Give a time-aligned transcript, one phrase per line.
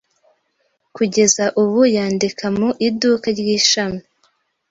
[0.95, 4.01] Kugeza ubu, yandika mu iduka ry’ishami.